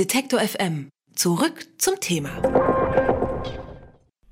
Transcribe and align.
Detektor 0.00 0.40
FM. 0.40 0.88
Zurück 1.14 1.66
zum 1.76 2.00
Thema. 2.00 2.30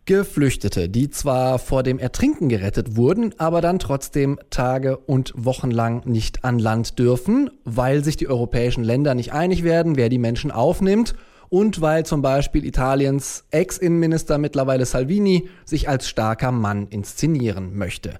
Geflüchtete, 0.07 0.89
die 0.89 1.11
zwar 1.11 1.59
vor 1.59 1.83
dem 1.83 1.99
Ertrinken 1.99 2.49
gerettet 2.49 2.97
wurden, 2.97 3.35
aber 3.37 3.61
dann 3.61 3.79
trotzdem 3.79 4.39
Tage 4.49 4.97
und 4.97 5.35
Wochen 5.37 5.71
lang 5.71 6.07
nicht 6.07 6.43
an 6.43 6.59
Land 6.59 6.99
dürfen, 6.99 7.51
weil 7.65 8.03
sich 8.03 8.17
die 8.17 8.29
europäischen 8.29 8.83
Länder 8.83 9.15
nicht 9.15 9.35
einig 9.35 9.63
werden, 9.63 9.99
wer 9.99 10.09
die 10.09 10.17
Menschen 10.17 10.51
aufnimmt 10.51 11.15
und 11.51 11.83
weil 11.83 12.07
zum 12.07 12.23
Beispiel 12.23 12.65
Italiens 12.65 13.45
Ex-Innenminister 13.51 14.39
mittlerweile 14.39 14.87
Salvini 14.87 15.51
sich 15.67 15.87
als 15.87 16.09
starker 16.09 16.51
Mann 16.51 16.87
inszenieren 16.89 17.77
möchte. 17.77 18.15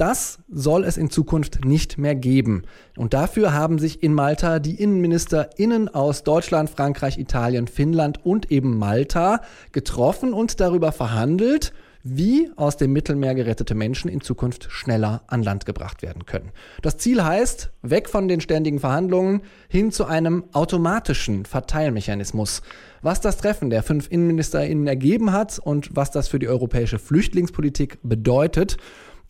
Das 0.00 0.38
soll 0.50 0.84
es 0.84 0.96
in 0.96 1.10
Zukunft 1.10 1.66
nicht 1.66 1.98
mehr 1.98 2.14
geben. 2.14 2.62
Und 2.96 3.12
dafür 3.12 3.52
haben 3.52 3.78
sich 3.78 4.02
in 4.02 4.14
Malta 4.14 4.58
die 4.58 4.80
InnenministerInnen 4.80 5.90
aus 5.90 6.24
Deutschland, 6.24 6.70
Frankreich, 6.70 7.18
Italien, 7.18 7.68
Finnland 7.68 8.24
und 8.24 8.50
eben 8.50 8.78
Malta 8.78 9.42
getroffen 9.72 10.32
und 10.32 10.58
darüber 10.58 10.92
verhandelt, 10.92 11.74
wie 12.02 12.50
aus 12.56 12.78
dem 12.78 12.94
Mittelmeer 12.94 13.34
gerettete 13.34 13.74
Menschen 13.74 14.10
in 14.10 14.22
Zukunft 14.22 14.68
schneller 14.70 15.22
an 15.26 15.42
Land 15.42 15.66
gebracht 15.66 16.00
werden 16.00 16.24
können. 16.24 16.50
Das 16.80 16.96
Ziel 16.96 17.22
heißt, 17.22 17.68
weg 17.82 18.08
von 18.08 18.26
den 18.26 18.40
ständigen 18.40 18.80
Verhandlungen 18.80 19.42
hin 19.68 19.92
zu 19.92 20.06
einem 20.06 20.44
automatischen 20.52 21.44
Verteilmechanismus. 21.44 22.62
Was 23.02 23.20
das 23.20 23.36
Treffen 23.36 23.68
der 23.68 23.82
fünf 23.82 24.10
InnenministerInnen 24.10 24.86
ergeben 24.86 25.32
hat 25.32 25.58
und 25.58 25.94
was 25.94 26.10
das 26.10 26.28
für 26.28 26.38
die 26.38 26.48
europäische 26.48 26.98
Flüchtlingspolitik 26.98 27.98
bedeutet, 28.02 28.78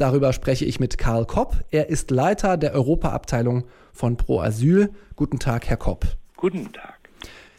Darüber 0.00 0.32
spreche 0.32 0.64
ich 0.64 0.80
mit 0.80 0.96
Karl 0.96 1.27
Kopp. 1.27 1.56
Er 1.70 1.90
ist 1.90 2.10
Leiter 2.10 2.56
der 2.56 2.72
Europaabteilung 2.72 3.64
von 3.92 4.16
Pro 4.16 4.41
Asyl. 4.41 4.88
Guten 5.14 5.38
Tag, 5.38 5.68
Herr 5.68 5.77
Kopp. 5.77 6.06
Guten 6.38 6.72
Tag. 6.72 7.10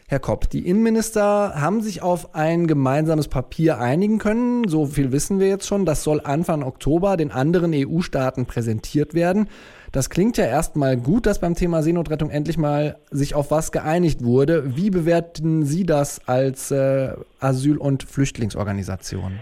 Herr 0.08 0.18
Kopp, 0.18 0.50
die 0.50 0.66
Innenminister 0.66 1.54
haben 1.54 1.82
sich 1.82 2.02
auf 2.02 2.34
ein 2.34 2.66
gemeinsames 2.66 3.28
Papier 3.28 3.78
einigen 3.78 4.18
können. 4.18 4.66
So 4.66 4.86
viel 4.86 5.12
wissen 5.12 5.38
wir 5.38 5.46
jetzt 5.46 5.68
schon. 5.68 5.86
Das 5.86 6.02
soll 6.02 6.20
Anfang 6.20 6.64
Oktober 6.64 7.16
den 7.16 7.30
anderen 7.30 7.72
EU-Staaten 7.72 8.46
präsentiert 8.46 9.14
werden. 9.14 9.48
Das 9.92 10.10
klingt 10.10 10.36
ja 10.36 10.46
erstmal 10.46 10.96
gut, 10.96 11.26
dass 11.26 11.38
beim 11.38 11.54
Thema 11.54 11.84
Seenotrettung 11.84 12.28
endlich 12.28 12.58
mal 12.58 12.98
sich 13.12 13.36
auf 13.36 13.52
was 13.52 13.70
geeinigt 13.70 14.24
wurde. 14.24 14.76
Wie 14.76 14.90
bewerten 14.90 15.64
Sie 15.64 15.86
das 15.86 16.26
als 16.26 16.72
äh, 16.72 17.12
Asyl- 17.38 17.78
und 17.78 18.02
Flüchtlingsorganisation? 18.02 19.38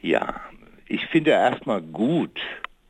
Ja, 0.00 0.36
ich 0.88 1.06
finde 1.06 1.32
erstmal 1.32 1.82
gut, 1.82 2.40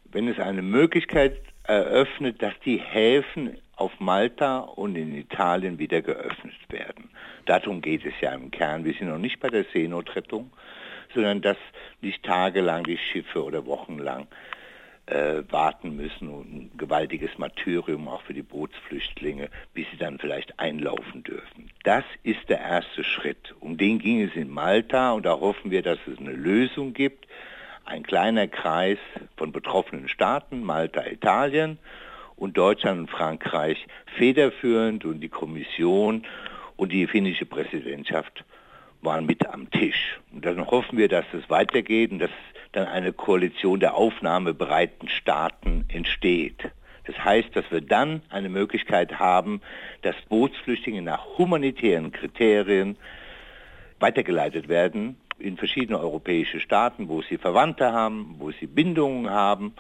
wenn 0.05 0.29
es 0.29 0.39
eine 0.39 0.63
Möglichkeit 0.63 1.41
eröffnet, 1.65 2.41
dass 2.43 2.55
die 2.65 2.79
Häfen 2.79 3.59
auf 3.77 3.93
Malta 4.01 4.61
und 4.61 4.97
in 4.97 5.15
Italien 5.15 5.79
wieder 5.79 6.01
geöffnet 6.01 6.57
werden. 6.69 7.11
Darum 7.47 7.81
geht 7.81 8.05
es 8.05 8.15
ja 8.21 8.33
im 8.33 8.51
Kern. 8.51 8.85
Wir 8.85 8.95
sind 8.95 9.09
noch 9.09 9.19
nicht 9.19 9.41
bei 9.41 9.49
der 9.49 9.65
Seenotrettung, 9.73 10.51
sondern 11.15 11.43
dass 11.43 11.57
nicht 12.01 12.23
tagelang 12.23 12.85
die 12.85 12.99
Schiffe 12.99 13.45
oder 13.45 13.67
wochenlang 13.67 14.27
äh, 15.07 15.43
warten 15.51 15.97
müssen 15.97 16.29
und 16.29 16.53
ein 16.53 16.71
gewaltiges 16.77 17.37
Martyrium 17.39 18.09
auch 18.09 18.23
für 18.23 18.35
die 18.35 18.43
Bootsflüchtlinge, 18.43 19.49
bis 19.75 19.87
sie 19.91 19.97
dann 19.97 20.19
vielleicht 20.19 20.59
einlaufen 20.59 21.23
dürfen. 21.23 21.71
Das 21.85 22.05
ist 22.23 22.49
der 22.49 22.61
erste 22.61 23.05
Schritt. 23.05 23.55
Um 23.61 23.77
den 23.77 23.99
ging 23.99 24.23
es 24.23 24.35
in 24.35 24.51
Malta 24.51 25.13
und 25.13 25.25
da 25.27 25.39
hoffen 25.39 25.71
wir, 25.71 25.83
dass 25.83 25.99
es 26.07 26.19
eine 26.19 26.33
Lösung 26.33 26.93
gibt 26.93 27.27
ein 27.89 28.03
kleiner 28.03 28.49
Kreis 28.49 28.99
von 29.37 29.51
betroffenen 29.51 30.09
Staaten, 30.09 30.63
Malta, 30.63 31.07
Italien 31.07 31.79
und 32.37 32.57
Deutschland 32.59 33.01
und 33.01 33.11
Frankreich 33.11 33.87
federführend 34.17 35.05
und 35.05 35.21
die 35.21 35.31
Kommission 35.31 36.27
und 36.77 36.93
die 36.93 37.07
finnische 37.07 37.47
Präsidentschaft 37.47 38.45
waren 39.01 39.27
mit 39.27 39.47
am 39.47 39.71
Tisch. 39.71 40.21
Und 40.33 40.45
dann 40.45 40.67
hoffen 40.67 40.99
wir, 40.99 41.09
dass 41.09 41.25
es 41.33 41.49
weitergeht 41.49 42.13
und 42.13 42.19
dass 42.19 42.31
dann 42.73 42.87
eine 42.87 43.13
Koalition 43.13 43.81
der 43.81 43.95
aufnahmebereiten 43.95 45.09
Staaten 45.09 45.87
entsteht. 45.89 46.71
Das 47.07 47.17
heißt, 47.25 47.57
dass 47.57 47.71
wir 47.71 47.81
dann 47.81 48.21
eine 48.29 48.51
Möglichkeit 48.51 49.19
haben, 49.19 49.63
dass 50.03 50.15
Bootsflüchtlinge 50.29 51.01
nach 51.01 51.39
humanitären 51.39 52.13
Kriterien 52.13 52.99
weitergeleitet 53.99 54.69
werden 54.69 55.17
in 55.39 55.57
verschiedene 55.57 55.99
europäische 55.99 56.61
Staaten, 56.61 57.09
wo 57.09 57.23
sie 57.23 57.39
Verwandte 57.39 57.93
haben, 57.93 58.37
wo 58.39 58.51
sie 58.51 58.67
Bindungen 58.67 59.31
haben 59.31 59.75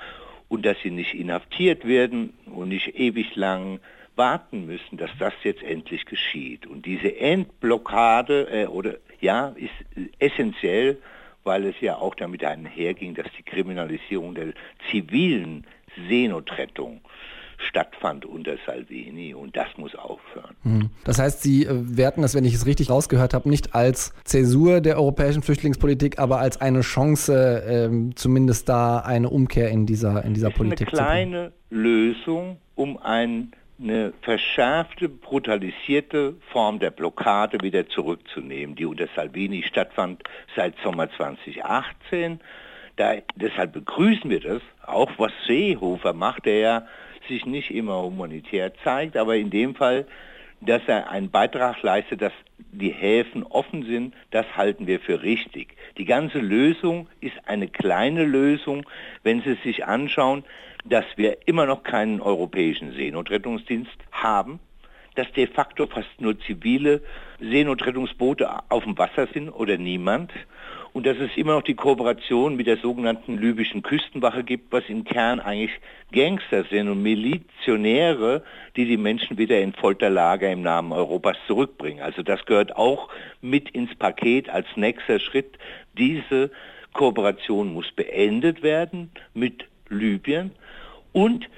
und 0.48 0.64
dass 0.64 0.76
sie 0.82 0.90
nicht 0.90 1.14
inhaftiert 1.14 1.86
werden 1.86 2.32
und 2.46 2.68
nicht 2.68 2.98
ewig 2.98 3.36
lang 3.36 3.80
warten 4.16 4.66
müssen, 4.66 4.96
dass 4.96 5.10
das 5.18 5.34
jetzt 5.44 5.62
endlich 5.62 6.04
geschieht. 6.04 6.66
Und 6.66 6.86
diese 6.86 7.16
Endblockade 7.16 8.48
äh, 8.50 8.66
oder 8.66 8.96
ja 9.20 9.54
ist 9.56 10.10
essentiell, 10.18 10.98
weil 11.44 11.64
es 11.64 11.80
ja 11.80 11.96
auch 11.96 12.14
damit 12.14 12.44
einherging, 12.44 13.14
dass 13.14 13.26
die 13.38 13.42
Kriminalisierung 13.42 14.34
der 14.34 14.52
zivilen 14.90 15.66
Seenotrettung 16.08 17.00
stattfand 17.58 18.24
unter 18.24 18.56
Salvini 18.66 19.34
und 19.34 19.56
das 19.56 19.68
muss 19.76 19.94
aufhören. 19.94 20.54
Hm. 20.62 20.90
Das 21.04 21.18
heißt, 21.18 21.42
Sie 21.42 21.64
äh, 21.64 21.68
werten 21.70 22.22
das, 22.22 22.34
wenn 22.34 22.44
ich 22.44 22.54
es 22.54 22.66
richtig 22.66 22.90
rausgehört 22.90 23.34
habe, 23.34 23.48
nicht 23.48 23.74
als 23.74 24.14
Zäsur 24.24 24.80
der 24.80 24.96
europäischen 24.96 25.42
Flüchtlingspolitik, 25.42 26.18
aber 26.18 26.38
als 26.38 26.60
eine 26.60 26.80
Chance, 26.80 27.64
ähm, 27.66 28.16
zumindest 28.16 28.68
da 28.68 29.00
eine 29.00 29.28
Umkehr 29.28 29.70
in 29.70 29.86
dieser, 29.86 30.24
in 30.24 30.34
dieser 30.34 30.50
Politik 30.50 30.90
zu 30.90 30.96
Eine 30.96 31.06
kleine 31.06 31.52
Lösung, 31.70 32.58
um 32.74 32.96
ein 32.98 33.52
eine 33.80 34.12
verschärfte, 34.22 35.08
brutalisierte 35.08 36.34
Form 36.50 36.78
der 36.78 36.90
Blockade 36.90 37.58
wieder 37.62 37.88
zurückzunehmen, 37.88 38.74
die 38.74 38.84
unter 38.84 39.06
Salvini 39.14 39.62
stattfand 39.62 40.22
seit 40.56 40.74
Sommer 40.82 41.08
2018. 41.10 42.40
Da, 42.96 43.14
deshalb 43.36 43.72
begrüßen 43.74 44.28
wir 44.28 44.40
das, 44.40 44.62
auch 44.84 45.10
was 45.18 45.30
Seehofer 45.46 46.12
macht, 46.12 46.46
der 46.46 46.58
ja 46.58 46.86
sich 47.28 47.46
nicht 47.46 47.70
immer 47.70 48.02
humanitär 48.02 48.72
zeigt, 48.82 49.16
aber 49.16 49.36
in 49.36 49.50
dem 49.50 49.74
Fall, 49.74 50.06
dass 50.60 50.82
er 50.86 51.10
einen 51.10 51.30
Beitrag 51.30 51.82
leistet, 51.82 52.22
dass 52.22 52.32
die 52.72 52.90
Häfen 52.90 53.44
offen 53.44 53.84
sind, 53.84 54.14
das 54.30 54.46
halten 54.56 54.86
wir 54.86 55.00
für 55.00 55.22
richtig. 55.22 55.76
Die 55.96 56.04
ganze 56.04 56.38
Lösung 56.38 57.08
ist 57.20 57.36
eine 57.46 57.68
kleine 57.68 58.24
Lösung, 58.24 58.84
wenn 59.22 59.42
Sie 59.42 59.56
sich 59.62 59.84
anschauen, 59.86 60.44
dass 60.84 61.04
wir 61.16 61.38
immer 61.46 61.66
noch 61.66 61.82
keinen 61.82 62.20
europäischen 62.20 62.92
Seenotrettungsdienst 62.92 63.96
haben, 64.10 64.58
dass 65.14 65.30
de 65.32 65.46
facto 65.46 65.86
fast 65.86 66.20
nur 66.20 66.38
zivile 66.40 67.02
Seenotrettungsboote 67.40 68.48
auf 68.68 68.84
dem 68.84 68.96
Wasser 68.98 69.26
sind 69.32 69.50
oder 69.50 69.76
niemand 69.76 70.32
und 70.92 71.06
dass 71.06 71.16
es 71.18 71.36
immer 71.36 71.52
noch 71.52 71.62
die 71.62 71.74
Kooperation 71.74 72.56
mit 72.56 72.66
der 72.66 72.78
sogenannten 72.78 73.38
libyschen 73.38 73.82
Küstenwache 73.82 74.44
gibt, 74.44 74.72
was 74.72 74.84
im 74.88 75.04
Kern 75.04 75.40
eigentlich 75.40 75.78
Gangster 76.12 76.64
sind 76.64 76.88
und 76.88 77.02
Milizionäre, 77.02 78.42
die 78.76 78.86
die 78.86 78.96
Menschen 78.96 79.38
wieder 79.38 79.60
in 79.60 79.72
Folterlager 79.72 80.50
im 80.50 80.62
Namen 80.62 80.92
Europas 80.92 81.36
zurückbringen. 81.46 82.02
Also 82.02 82.22
das 82.22 82.44
gehört 82.46 82.76
auch 82.76 83.08
mit 83.40 83.70
ins 83.70 83.94
Paket 83.94 84.48
als 84.48 84.66
nächster 84.76 85.20
Schritt. 85.20 85.58
Diese 85.96 86.50
Kooperation 86.92 87.72
muss 87.72 87.90
beendet 87.92 88.62
werden 88.62 89.10
mit 89.34 89.64
Libyen 89.88 90.52
und 91.12 91.48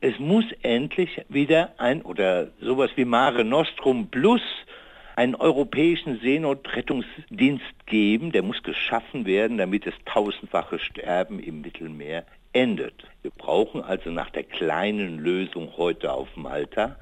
es 0.00 0.18
muss 0.18 0.44
endlich 0.62 1.22
wieder 1.28 1.74
ein 1.78 2.02
oder 2.02 2.48
sowas 2.60 2.90
wie 2.96 3.04
Mare 3.04 3.44
Nostrum 3.44 4.08
Plus 4.08 4.42
einen 5.18 5.34
europäischen 5.34 6.20
Seenotrettungsdienst 6.20 7.86
geben, 7.86 8.30
der 8.30 8.44
muss 8.44 8.62
geschaffen 8.62 9.26
werden, 9.26 9.58
damit 9.58 9.84
das 9.84 9.94
tausendfache 10.04 10.78
Sterben 10.78 11.40
im 11.40 11.60
Mittelmeer 11.60 12.24
endet. 12.52 13.02
Wir 13.22 13.32
brauchen 13.32 13.82
also 13.82 14.10
nach 14.10 14.30
der 14.30 14.44
kleinen 14.44 15.18
Lösung 15.18 15.76
heute 15.76 16.12
auf 16.12 16.28
Malta 16.36 16.94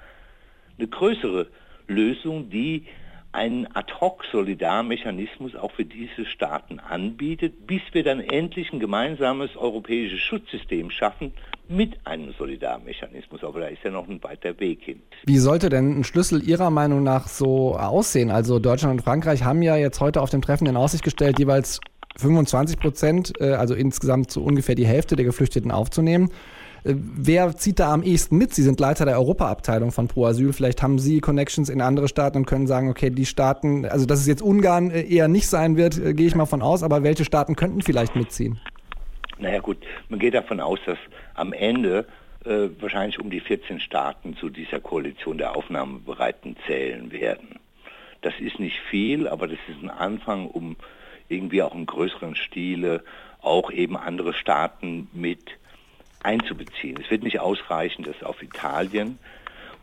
eine 0.78 0.88
größere 0.88 1.48
Lösung, 1.88 2.48
die 2.48 2.86
einen 3.32 3.66
Ad-hoc-Solidarmechanismus 3.74 5.56
auch 5.56 5.72
für 5.72 5.84
diese 5.84 6.24
Staaten 6.24 6.80
anbietet, 6.80 7.66
bis 7.66 7.82
wir 7.92 8.02
dann 8.02 8.20
endlich 8.20 8.72
ein 8.72 8.80
gemeinsames 8.80 9.56
europäisches 9.56 10.20
Schutzsystem 10.20 10.90
schaffen 10.90 11.32
mit 11.68 11.94
einem 12.06 12.32
Solidarmechanismus. 12.38 13.44
Aber 13.44 13.60
da 13.60 13.66
ist 13.66 13.82
ja 13.84 13.90
noch 13.90 14.08
ein 14.08 14.22
weiter 14.22 14.58
Weg 14.60 14.82
hin. 14.82 15.02
Wie 15.26 15.38
sollte 15.38 15.68
denn 15.68 16.00
ein 16.00 16.04
Schlüssel 16.04 16.42
Ihrer 16.42 16.70
Meinung 16.70 17.02
nach 17.02 17.28
so 17.28 17.76
aussehen? 17.76 18.30
Also 18.30 18.58
Deutschland 18.58 18.98
und 18.98 19.04
Frankreich 19.04 19.44
haben 19.44 19.62
ja 19.62 19.76
jetzt 19.76 20.00
heute 20.00 20.22
auf 20.22 20.30
dem 20.30 20.42
Treffen 20.42 20.66
in 20.66 20.76
Aussicht 20.76 21.04
gestellt, 21.04 21.38
jeweils 21.38 21.80
25 22.16 22.78
Prozent, 22.78 23.32
äh, 23.40 23.52
also 23.52 23.74
insgesamt 23.74 24.30
so 24.30 24.42
ungefähr 24.42 24.74
die 24.74 24.86
Hälfte 24.86 25.16
der 25.16 25.24
Geflüchteten 25.24 25.70
aufzunehmen. 25.70 26.30
Äh, 26.86 26.94
wer 26.96 27.56
zieht 27.56 27.80
da 27.80 27.92
am 27.92 28.02
ehesten 28.02 28.36
mit? 28.36 28.54
Sie 28.54 28.62
sind 28.62 28.78
Leiter 28.80 29.04
der 29.04 29.18
Europaabteilung 29.18 29.92
von 29.92 30.08
Pro 30.08 30.26
Asyl. 30.26 30.52
Vielleicht 30.52 30.82
haben 30.82 30.98
Sie 30.98 31.20
Connections 31.20 31.68
in 31.68 31.80
andere 31.80 32.08
Staaten 32.08 32.38
und 32.38 32.46
können 32.46 32.66
sagen, 32.66 32.88
okay, 32.88 33.10
die 33.10 33.26
Staaten, 33.26 33.84
also 33.86 34.06
dass 34.06 34.20
es 34.20 34.26
jetzt 34.26 34.42
Ungarn 34.42 34.90
äh, 34.90 35.02
eher 35.02 35.28
nicht 35.28 35.48
sein 35.48 35.76
wird, 35.76 35.98
äh, 35.98 36.14
gehe 36.14 36.26
ich 36.26 36.34
mal 36.34 36.46
von 36.46 36.62
aus, 36.62 36.82
aber 36.82 37.02
welche 37.02 37.24
Staaten 37.24 37.56
könnten 37.56 37.82
vielleicht 37.82 38.14
mitziehen? 38.14 38.60
Naja 39.38 39.60
gut, 39.60 39.78
man 40.08 40.18
geht 40.18 40.34
davon 40.34 40.60
aus, 40.60 40.78
dass 40.86 40.98
am 41.34 41.52
Ende 41.52 42.06
äh, 42.44 42.68
wahrscheinlich 42.80 43.18
um 43.18 43.28
die 43.28 43.40
14 43.40 43.80
Staaten 43.80 44.36
zu 44.36 44.48
dieser 44.48 44.80
Koalition 44.80 45.36
der 45.36 45.56
Aufnahmebereiten 45.56 46.56
zählen 46.66 47.12
werden. 47.12 47.58
Das 48.22 48.34
ist 48.40 48.58
nicht 48.58 48.80
viel, 48.90 49.28
aber 49.28 49.46
das 49.46 49.58
ist 49.68 49.82
ein 49.82 49.90
Anfang, 49.90 50.46
um 50.46 50.76
irgendwie 51.28 51.62
auch 51.62 51.74
im 51.74 51.86
größeren 51.86 52.34
Stile 52.34 53.02
auch 53.42 53.70
eben 53.70 53.96
andere 53.96 54.32
Staaten 54.32 55.08
mit 55.12 55.58
einzubeziehen. 56.22 56.98
Es 57.02 57.10
wird 57.10 57.22
nicht 57.22 57.40
ausreichen, 57.40 58.04
das 58.04 58.22
auf 58.22 58.42
Italien 58.42 59.18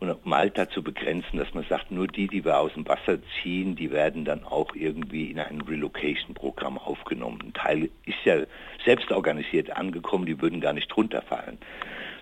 und 0.00 0.26
Malta 0.26 0.68
zu 0.68 0.82
begrenzen, 0.82 1.38
dass 1.38 1.54
man 1.54 1.64
sagt, 1.64 1.90
nur 1.90 2.06
die, 2.06 2.26
die 2.26 2.44
wir 2.44 2.58
aus 2.58 2.72
dem 2.74 2.86
Wasser 2.86 3.18
ziehen, 3.42 3.76
die 3.76 3.90
werden 3.90 4.24
dann 4.24 4.44
auch 4.44 4.74
irgendwie 4.74 5.30
in 5.30 5.38
ein 5.38 5.60
Relocation-Programm 5.60 6.78
aufgenommen. 6.78 7.40
Ein 7.42 7.52
Teil 7.54 7.90
ist 8.04 8.18
ja 8.24 8.42
selbst 8.84 9.10
organisiert 9.10 9.76
angekommen, 9.76 10.26
die 10.26 10.40
würden 10.40 10.60
gar 10.60 10.72
nicht 10.72 10.94
runterfallen. 10.96 11.58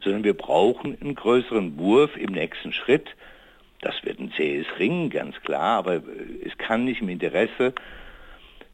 Sondern 0.02 0.24
wir 0.24 0.34
brauchen 0.34 0.96
einen 1.00 1.14
größeren 1.14 1.78
Wurf 1.78 2.16
im 2.16 2.32
nächsten 2.32 2.72
Schritt. 2.72 3.08
Das 3.80 3.94
wird 4.04 4.20
ein 4.20 4.32
zähes 4.36 4.66
Ringen, 4.78 5.10
ganz 5.10 5.40
klar, 5.40 5.78
aber 5.78 6.02
es 6.44 6.56
kann 6.58 6.84
nicht 6.84 7.02
im 7.02 7.08
Interesse 7.08 7.74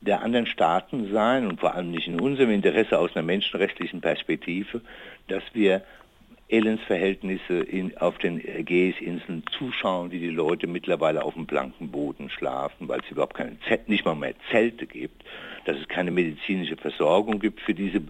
der 0.01 0.23
anderen 0.23 0.47
Staaten 0.47 1.13
sein 1.13 1.47
und 1.47 1.61
vor 1.61 1.75
allem 1.75 1.91
nicht 1.91 2.07
in 2.07 2.21
unserem 2.21 2.51
Interesse 2.51 2.99
aus 2.99 3.15
einer 3.15 3.25
menschenrechtlichen 3.25 4.01
Perspektive, 4.01 4.81
dass 5.27 5.43
wir 5.53 5.83
Elendsverhältnisse 6.49 7.61
in, 7.61 7.97
auf 7.99 8.17
den 8.19 8.41
Ägäisinseln 8.41 9.45
zuschauen, 9.59 10.11
wie 10.11 10.19
die 10.19 10.31
Leute 10.31 10.67
mittlerweile 10.67 11.23
auf 11.23 11.35
dem 11.35 11.47
blanken 11.47 11.91
Boden 11.91 12.31
schlafen, 12.31 12.89
weil 12.89 13.01
es 13.01 13.11
überhaupt 13.11 13.35
keine 13.35 13.59
Zelt, 13.69 13.89
nicht 13.89 14.07
mal 14.07 14.15
mehr 14.15 14.35
Zelte 14.51 14.87
gibt, 14.87 15.25
dass 15.67 15.77
es 15.77 15.89
keine 15.89 16.11
medizinische 16.11 16.77
Versorgung 16.77 17.39
gibt 17.39 17.61
für 17.61 17.75
diese 17.75 18.01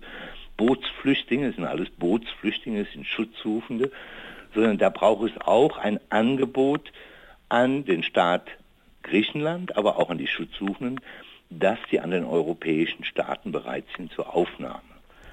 Bootsflüchtlinge, 0.57 1.49
es 1.49 1.57
sind 1.57 1.65
alles 1.65 1.91
Bootsflüchtlinge, 1.91 2.83
es 2.83 2.93
sind 2.93 3.07
Schutzsuchende, 3.07 3.91
sondern 4.55 4.79
da 4.79 4.89
braucht 4.89 5.31
es 5.31 5.41
auch 5.41 5.77
ein 5.79 5.99
Angebot 6.09 6.93
an 7.49 7.85
den 7.85 8.03
Staat 8.03 8.49
Griechenland, 9.03 9.77
aber 9.77 9.99
auch 9.99 10.11
an 10.11 10.19
die 10.19 10.27
Schutzsuchenden, 10.27 11.01
dass 11.51 11.79
die 11.91 12.01
anderen 12.01 12.25
europäischen 12.25 13.05
Staaten 13.05 13.53
bereit 13.53 13.85
sind 13.97 14.13
zur 14.13 14.35
Aufnahme 14.35 14.83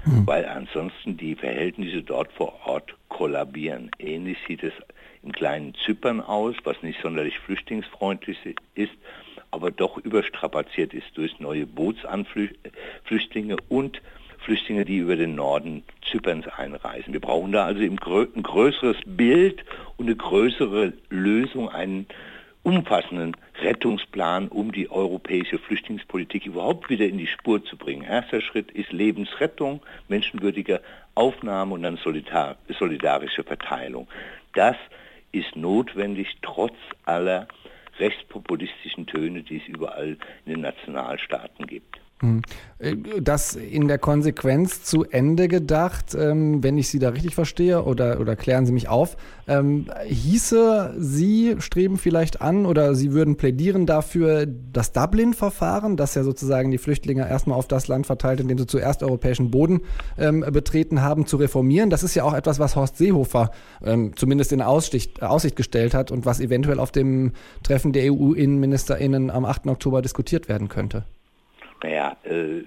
mhm. 0.06 0.28
weil 0.28 0.46
ansonsten 0.46 1.18
die 1.18 1.36
Verhältnisse 1.36 2.04
dort 2.04 2.32
vor 2.32 2.54
Ort 2.66 2.96
kollabieren. 3.10 3.92
Ähnlich 4.00 4.38
sieht 4.48 4.64
es 4.64 4.74
im 5.24 5.32
kleinen 5.32 5.74
Zypern 5.86 6.22
aus, 6.22 6.56
was 6.64 6.82
nicht 6.84 7.02
sonderlich 7.02 7.40
flüchtlingsfreundlich 7.40 8.38
ist, 8.76 8.94
aber 9.52 9.72
doch 9.72 9.98
überstrapaziert 9.98 10.94
ist 10.94 11.08
durch 11.16 11.40
neue 11.40 11.66
Bootsanflüchtlinge 11.66 13.58
und 13.70 14.02
Flüchtlinge, 14.40 14.86
die 14.86 14.98
über 14.98 15.16
den 15.16 15.36
Norden 15.36 15.84
Zyperns 16.12 16.48
einreisen. 16.48 17.14
Wir 17.14 17.22
brauchen 17.22 17.52
da 17.52 17.66
also 17.66 17.82
ein 17.82 17.96
größeres 17.96 18.98
Bild 19.06 19.66
und 19.98 20.06
eine 20.06 20.16
größere 20.16 20.94
Lösung, 21.10 21.70
einen 21.70 22.06
umfassenden 22.62 23.36
Rettungsplan, 23.62 24.48
um 24.50 24.72
die 24.72 24.90
europäische 24.92 25.60
Flüchtlingspolitik 25.60 26.46
überhaupt 26.46 26.90
wieder 26.90 27.06
in 27.06 27.18
die 27.18 27.28
Spur 27.28 27.64
zu 27.64 27.78
bringen. 27.78 28.04
Erster 28.04 28.42
Schritt 28.42 28.72
ist 28.72 28.92
Lebensrettung, 28.92 29.82
menschenwürdige 30.08 30.82
Aufnahme 31.16 31.74
und 31.74 31.84
dann 31.84 31.98
solidarische 31.98 33.44
Verteilung. 33.44 34.08
Das 34.54 34.76
ist 35.32 35.56
notwendig 35.56 36.38
trotz 36.42 36.76
aller 37.06 37.48
rechtspopulistischen 38.00 39.06
Töne, 39.06 39.44
die 39.44 39.58
es 39.58 39.68
überall 39.68 40.18
in 40.46 40.54
den 40.54 40.62
Nationalstaaten 40.62 41.66
gibt. 41.68 42.00
Hm. 42.22 42.44
Äh, 42.80 42.96
das 43.22 43.56
in 43.56 43.90
der 43.90 43.98
Konsequenz 43.98 44.84
zu 44.84 45.04
Ende 45.04 45.50
gedacht, 45.50 46.16
ähm, 46.18 46.64
wenn 46.64 46.78
ich 46.78 46.88
Sie 46.88 46.98
da 46.98 47.10
richtig 47.10 47.36
verstehe, 47.36 47.84
oder, 47.84 48.22
oder 48.22 48.38
klären 48.38 48.66
Sie 48.66 48.72
mich 48.72 48.88
auf, 48.88 49.18
ähm, 49.48 49.88
hieße, 50.06 50.96
Sie 50.98 51.58
streben 51.60 51.98
vielleicht 51.98 52.42
an 52.42 52.66
oder 52.66 52.96
Sie 52.96 53.12
würden 53.12 53.36
plädieren 53.36 53.86
dafür, 53.86 54.46
das 54.46 54.94
Dublin-Verfahren, 54.94 55.98
das 55.98 56.16
ja 56.16 56.24
sozusagen 56.24 56.72
die 56.72 56.78
Flüchtlinge 56.78 57.28
erstmal 57.28 57.58
auf 57.58 57.68
das 57.68 57.90
Land 57.90 58.08
verteilt, 58.08 58.40
in 58.40 58.48
dem 58.48 58.58
sie 58.58 58.68
zuerst 58.68 59.04
europäischen 59.04 59.52
Boden 59.52 59.82
ähm, 60.18 60.40
betreten 60.52 61.02
haben, 61.02 61.26
zu 61.26 61.36
reformieren. 61.36 61.90
Das 61.90 62.02
ist 62.02 62.16
ja 62.16 62.24
auch 62.24 62.34
etwas, 62.34 62.60
was 62.60 62.76
Horst 62.76 62.98
Seehofer 62.98 63.52
zumindest 64.16 64.52
in 64.52 64.62
Aussicht, 64.62 65.22
Aussicht 65.22 65.56
gestellt 65.56 65.94
hat 65.94 66.12
und 66.12 66.26
was 66.26 66.40
eventuell 66.40 66.80
auf 66.80 66.92
dem 66.92 67.34
Treffen 67.62 67.94
der 67.94 68.12
EU-InnenministerInnen 68.12 69.30
am 69.30 69.46
8. 69.46 69.68
Oktober 69.68 70.02
diskutiert 70.02 70.48
werden 70.48 70.70
könnte. 70.70 71.06
Naja, 71.86 72.18
äh, 72.24 72.64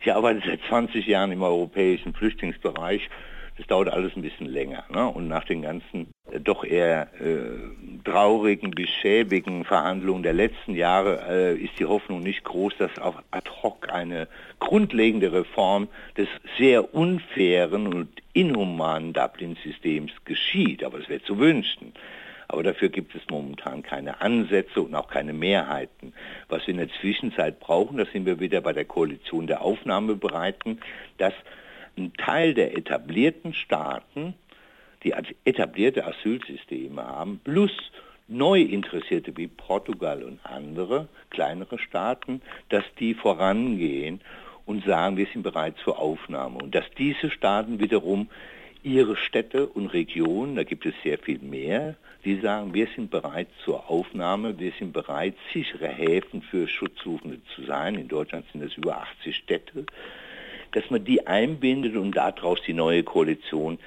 ich 0.00 0.10
arbeite 0.10 0.40
seit 0.46 0.60
20 0.68 1.06
Jahren 1.06 1.30
im 1.30 1.42
europäischen 1.42 2.14
Flüchtlingsbereich. 2.14 3.10
Das 3.58 3.66
dauert 3.66 3.88
alles 3.88 4.16
ein 4.16 4.22
bisschen 4.22 4.46
länger. 4.46 4.84
Ne? 4.88 5.06
Und 5.06 5.28
nach 5.28 5.44
den 5.44 5.60
ganzen 5.60 6.08
äh, 6.30 6.40
doch 6.40 6.64
eher 6.64 7.08
äh, 7.20 8.00
traurigen, 8.02 8.70
beschäbigen 8.70 9.64
Verhandlungen 9.64 10.22
der 10.22 10.32
letzten 10.32 10.74
Jahre 10.74 11.20
äh, 11.28 11.56
ist 11.62 11.78
die 11.78 11.84
Hoffnung 11.84 12.20
nicht 12.20 12.44
groß, 12.44 12.78
dass 12.78 12.98
auch 12.98 13.22
ad 13.30 13.50
hoc 13.62 13.92
eine 13.92 14.26
grundlegende 14.58 15.34
Reform 15.34 15.88
des 16.16 16.28
sehr 16.56 16.94
unfairen 16.94 17.92
und 17.92 18.08
inhumanen 18.32 19.12
Dublin-Systems 19.12 20.12
geschieht. 20.24 20.82
Aber 20.82 20.98
es 20.98 21.10
wäre 21.10 21.22
zu 21.22 21.38
wünschen. 21.38 21.92
Aber 22.48 22.62
dafür 22.62 22.88
gibt 22.88 23.14
es 23.14 23.22
momentan 23.28 23.82
keine 23.82 24.22
Ansätze 24.22 24.80
und 24.80 24.94
auch 24.94 25.08
keine 25.08 25.34
Mehrheiten. 25.34 26.05
Was 26.48 26.66
wir 26.66 26.72
in 26.72 26.78
der 26.78 26.88
Zwischenzeit 27.00 27.58
brauchen, 27.58 27.96
das 27.96 28.10
sind 28.12 28.26
wir 28.26 28.38
wieder 28.38 28.60
bei 28.60 28.72
der 28.72 28.84
Koalition 28.84 29.46
der 29.46 29.62
Aufnahmebereiten, 29.62 30.80
dass 31.18 31.34
ein 31.96 32.12
Teil 32.14 32.54
der 32.54 32.76
etablierten 32.76 33.52
Staaten, 33.52 34.34
die 35.02 35.14
etablierte 35.44 36.06
Asylsysteme 36.06 37.04
haben, 37.04 37.40
plus 37.42 37.72
neu 38.28 38.60
Interessierte 38.60 39.36
wie 39.36 39.46
Portugal 39.46 40.22
und 40.22 40.40
andere 40.44 41.08
kleinere 41.30 41.78
Staaten, 41.78 42.42
dass 42.68 42.84
die 42.98 43.14
vorangehen 43.14 44.20
und 44.66 44.84
sagen, 44.84 45.16
wir 45.16 45.26
sind 45.26 45.42
bereit 45.42 45.76
zur 45.82 45.98
Aufnahme. 45.98 46.58
Und 46.58 46.74
dass 46.74 46.84
diese 46.98 47.30
Staaten 47.30 47.78
wiederum 47.78 48.28
ihre 48.86 49.16
Städte 49.16 49.66
und 49.66 49.88
Regionen, 49.88 50.54
da 50.54 50.62
gibt 50.62 50.86
es 50.86 50.94
sehr 51.02 51.18
viel 51.18 51.40
mehr, 51.40 51.96
die 52.24 52.38
sagen, 52.38 52.72
wir 52.72 52.86
sind 52.94 53.10
bereit 53.10 53.48
zur 53.64 53.90
Aufnahme, 53.90 54.58
wir 54.60 54.72
sind 54.78 54.92
bereit, 54.92 55.34
sichere 55.52 55.88
Häfen 55.88 56.40
für 56.40 56.68
Schutzsuchende 56.68 57.40
zu 57.54 57.64
sein. 57.64 57.96
In 57.96 58.06
Deutschland 58.06 58.46
sind 58.52 58.62
es 58.62 58.76
über 58.76 58.98
80 58.98 59.34
Städte, 59.34 59.86
dass 60.70 60.88
man 60.88 61.04
die 61.04 61.26
einbindet 61.26 61.96
und 61.96 62.12
daraus 62.12 62.62
die 62.62 62.74
neue 62.74 63.02
Koalition 63.02 63.78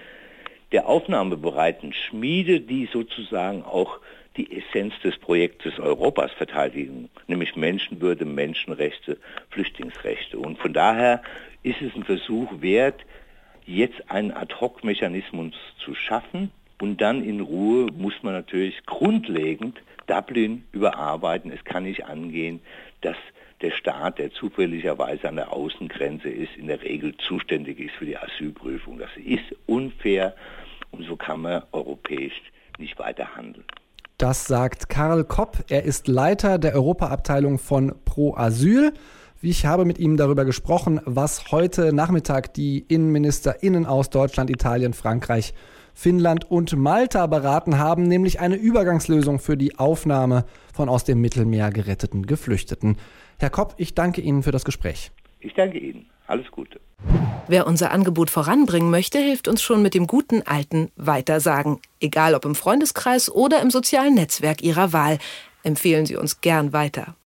der 0.73 0.87
aufnahmebereiten 0.87 1.93
Schmiede, 1.93 2.59
die 2.59 2.89
sozusagen 2.91 3.63
auch 3.63 3.99
die 4.35 4.51
Essenz 4.57 4.93
des 5.01 5.17
Projektes 5.17 5.79
Europas 5.79 6.31
verteidigen, 6.33 7.09
nämlich 7.27 7.55
Menschenwürde, 7.55 8.25
Menschenrechte, 8.25 9.17
Flüchtlingsrechte. 9.49 10.37
Und 10.37 10.59
von 10.59 10.73
daher 10.73 11.21
ist 11.63 11.81
es 11.81 11.95
ein 11.95 12.03
Versuch 12.03 12.61
wert, 12.61 13.05
jetzt 13.69 14.09
einen 14.09 14.31
Ad-Hoc-Mechanismus 14.31 15.53
zu 15.83 15.93
schaffen 15.93 16.51
und 16.81 17.01
dann 17.01 17.23
in 17.23 17.39
Ruhe 17.39 17.87
muss 17.95 18.13
man 18.23 18.33
natürlich 18.33 18.83
grundlegend 18.85 19.79
Dublin 20.07 20.63
überarbeiten. 20.71 21.51
Es 21.51 21.63
kann 21.63 21.83
nicht 21.83 22.05
angehen, 22.05 22.61
dass 23.01 23.17
der 23.61 23.71
Staat, 23.71 24.17
der 24.17 24.31
zufälligerweise 24.31 25.27
an 25.27 25.35
der 25.35 25.53
Außengrenze 25.53 26.29
ist, 26.29 26.55
in 26.57 26.67
der 26.67 26.81
Regel 26.81 27.15
zuständig 27.17 27.79
ist 27.79 27.93
für 27.95 28.05
die 28.05 28.17
Asylprüfung. 28.17 28.97
Das 28.97 29.09
ist 29.17 29.55
unfair 29.67 30.35
und 30.91 31.05
so 31.05 31.15
kann 31.15 31.41
man 31.41 31.63
europäisch 31.71 32.41
nicht 32.77 32.97
weiter 32.97 33.35
handeln. 33.35 33.65
Das 34.17 34.45
sagt 34.45 34.89
Karl 34.89 35.23
Kopp. 35.25 35.59
Er 35.69 35.83
ist 35.83 36.07
Leiter 36.07 36.57
der 36.57 36.73
Europaabteilung 36.73 37.59
von 37.59 37.93
Pro 38.03 38.35
Asyl. 38.35 38.93
Ich 39.41 39.65
habe 39.65 39.85
mit 39.85 39.99
ihm 39.99 40.17
darüber 40.17 40.43
gesprochen, 40.43 40.99
was 41.05 41.53
heute 41.53 41.93
Nachmittag 41.93 42.53
die 42.55 42.79
InnenministerInnen 42.89 43.85
aus 43.85 44.09
Deutschland, 44.09 44.49
Italien, 44.49 44.93
Frankreich, 44.93 45.53
Finnland 45.93 46.51
und 46.51 46.75
Malta 46.75 47.25
beraten 47.25 47.77
haben, 47.77 48.03
nämlich 48.03 48.41
eine 48.41 48.57
Übergangslösung 48.57 49.39
für 49.39 49.55
die 49.55 49.79
Aufnahme 49.79 50.43
von 50.73 50.89
aus 50.89 51.05
dem 51.05 51.21
Mittelmeer 51.21 51.69
geretteten 51.71 52.25
Geflüchteten. 52.25 52.97
Herr 53.37 53.49
Kopp, 53.49 53.75
ich 53.77 53.95
danke 53.95 54.19
Ihnen 54.19 54.43
für 54.43 54.51
das 54.51 54.65
Gespräch. 54.65 55.11
Ich 55.39 55.53
danke 55.53 55.77
Ihnen. 55.77 56.07
Alles 56.27 56.51
Gute. 56.51 56.81
Wer 57.47 57.65
unser 57.65 57.91
Angebot 57.91 58.29
voranbringen 58.29 58.91
möchte, 58.91 59.19
hilft 59.19 59.47
uns 59.47 59.61
schon 59.61 59.81
mit 59.81 59.93
dem 59.93 60.05
guten 60.05 60.41
alten 60.41 60.91
Weitersagen. 60.97 61.79
Egal 62.01 62.35
ob 62.35 62.43
im 62.43 62.55
Freundeskreis 62.55 63.31
oder 63.31 63.61
im 63.61 63.71
sozialen 63.71 64.15
Netzwerk 64.15 64.61
Ihrer 64.61 64.91
Wahl. 64.91 65.17
Empfehlen 65.63 66.05
Sie 66.05 66.17
uns 66.17 66.41
gern 66.41 66.73
weiter. 66.73 67.15